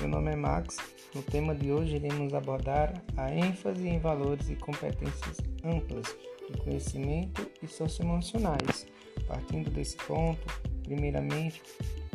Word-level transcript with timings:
meu 0.00 0.08
nome 0.08 0.32
é 0.32 0.36
Max. 0.36 0.76
No 1.14 1.22
tema 1.22 1.54
de 1.54 1.70
hoje 1.70 1.96
iremos 1.96 2.34
abordar 2.34 3.00
a 3.16 3.32
ênfase 3.32 3.86
em 3.86 4.00
valores 4.00 4.50
e 4.50 4.56
competências 4.56 5.36
amplas 5.62 6.16
de 6.50 6.58
conhecimento 6.58 7.48
e 7.62 7.68
socioemocionais. 7.68 8.88
Partindo 9.28 9.70
desse 9.70 9.96
ponto, 9.98 10.44
primeiramente, 10.82 11.62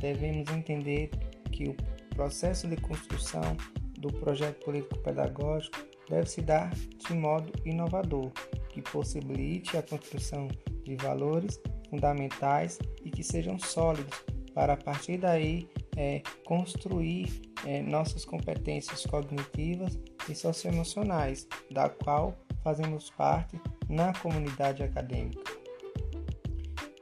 devemos 0.02 0.49
entender 0.52 1.09
que 1.53 1.70
o 1.70 1.75
processo 2.13 2.67
de 2.67 2.75
construção 2.75 3.55
do 3.98 4.11
projeto 4.11 4.66
político-pedagógico 4.66 5.77
deve 6.09 6.29
se 6.29 6.41
dar 6.41 6.70
de 6.73 7.13
modo 7.13 7.49
inovador, 7.66 8.29
que 8.70 8.81
possibilite 8.81 9.77
a 9.77 9.84
construção 9.84 10.49
de 10.84 10.98
valores 10.98 11.61
fundamentais 11.89 12.77
e 13.05 13.09
que 13.09 13.23
sejam 13.23 13.57
sólidos 13.57 14.21
para 14.53 14.73
a 14.73 14.77
partir 14.77 15.17
daí 15.17 15.70
é, 15.95 16.22
construir 16.45 17.41
é, 17.66 17.81
nossas 17.81 18.26
competências 18.26 19.05
cognitivas 19.05 20.00
e 20.30 20.36
socioemocionais, 20.36 21.48
da 21.70 21.90
qual 21.90 22.38
fazemos 22.64 23.09
parte 23.09 23.59
na 23.90 24.14
comunidade 24.14 24.84
acadêmica. 24.84 25.41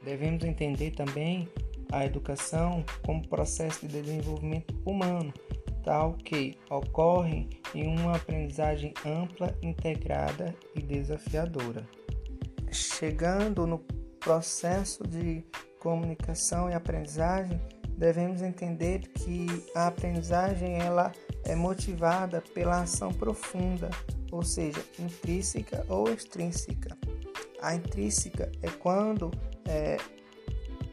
Devemos 0.04 0.44
entender 0.44 0.92
também 0.92 1.48
a 1.92 2.06
educação 2.06 2.84
como 3.06 3.28
processo 3.28 3.88
de 3.88 4.02
desenvolvimento 4.02 4.74
humano, 4.86 5.34
tal 5.84 6.14
que 6.14 6.58
ocorre 6.70 7.48
em 7.74 7.88
uma 7.88 8.16
aprendizagem 8.16 8.94
ampla, 9.06 9.56
integrada 9.62 10.56
e 10.76 10.82
desafiadora. 10.82 11.88
Chegando 12.72 13.66
no 13.66 13.80
processo 14.20 15.04
de 15.08 15.44
comunicação 15.80 16.70
e 16.70 16.74
aprendizagem, 16.74 17.60
devemos 18.00 18.42
entender 18.42 19.00
que 19.10 19.46
a 19.76 19.88
aprendizagem 19.88 20.80
ela 20.80 21.12
é 21.44 21.54
motivada 21.54 22.42
pela 22.54 22.82
ação 22.82 23.14
profunda, 23.14 23.90
ou 24.32 24.42
seja, 24.42 24.82
intrínseca 24.98 25.86
ou 25.90 26.10
extrínseca. 26.10 26.98
A 27.62 27.76
intrínseca 27.76 28.50
é 28.64 28.70
quando 28.70 29.30
é, 29.68 29.98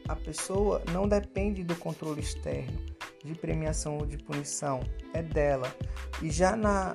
a 0.09 0.15
pessoa 0.17 0.83
não 0.91 1.07
depende 1.07 1.63
do 1.63 1.75
controle 1.77 2.19
externo, 2.19 2.77
de 3.23 3.33
premiação 3.33 3.99
ou 3.99 4.05
de 4.05 4.17
punição, 4.17 4.81
é 5.13 5.23
dela. 5.23 5.73
E 6.21 6.29
já 6.29 6.57
na 6.57 6.93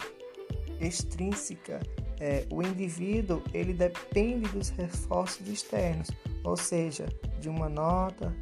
extrínseca, 0.79 1.81
é, 2.21 2.45
o 2.53 2.63
indivíduo 2.63 3.43
ele 3.55 3.73
depende 3.73 4.47
dos 4.51 4.69
reforços 4.69 5.49
externos, 5.49 6.11
ou 6.45 6.57
seja, 6.57 7.07
de 7.41 7.49
uma 7.49 7.69
nota, 7.69 8.35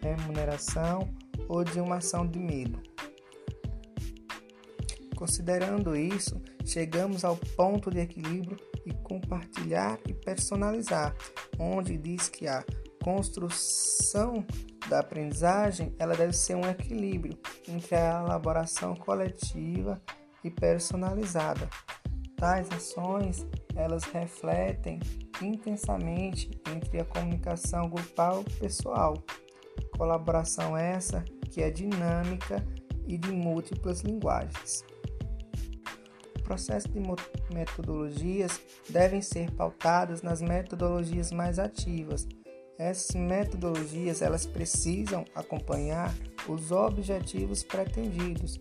remuneração 0.00 1.08
ou 1.48 1.64
de 1.64 1.80
uma 1.80 1.96
ação 1.96 2.26
de 2.26 2.38
medo. 2.38 2.80
Considerando 5.16 5.96
isso, 5.96 6.40
chegamos 6.64 7.24
ao 7.24 7.36
ponto 7.36 7.90
de 7.90 8.00
equilíbrio 8.00 8.58
e 8.84 8.92
compartilhar 8.92 9.98
e 10.06 10.12
personalizar, 10.12 11.16
onde 11.58 11.96
diz 11.96 12.28
que 12.28 12.46
a 12.46 12.62
construção 13.02 14.44
da 14.88 15.00
aprendizagem 15.00 15.94
ela 15.98 16.14
deve 16.14 16.32
ser 16.32 16.54
um 16.54 16.68
equilíbrio 16.68 17.38
entre 17.66 17.96
a 17.96 18.20
elaboração 18.20 18.94
coletiva 18.94 20.00
e 20.44 20.50
personalizada. 20.50 21.68
Tais 22.36 22.70
ações 22.70 23.46
elas 23.74 24.04
refletem 24.04 25.00
intensamente 25.42 26.50
entre 26.70 27.00
a 27.00 27.04
comunicação 27.04 27.88
grupal 27.88 28.42
e 28.42 28.52
pessoal. 28.54 29.14
Colaboração 29.96 30.76
essa 30.76 31.24
que 31.50 31.62
é 31.62 31.70
dinâmica 31.70 32.64
e 33.06 33.16
de 33.16 33.30
múltiplas 33.30 34.00
linguagens. 34.00 34.84
O 36.38 36.42
processo 36.42 36.88
de 36.88 37.00
metodologias 37.52 38.60
devem 38.88 39.20
ser 39.20 39.50
pautadas 39.52 40.22
nas 40.22 40.40
metodologias 40.40 41.32
mais 41.32 41.58
ativas. 41.58 42.26
Essas 42.78 43.16
metodologias 43.16 44.22
elas 44.22 44.46
precisam 44.46 45.24
acompanhar 45.34 46.14
os 46.46 46.70
objetivos 46.70 47.64
pretendidos 47.64 48.60